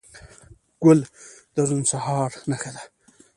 [0.83, 0.99] ګل
[1.53, 2.83] د روڼ سهار نښه ده.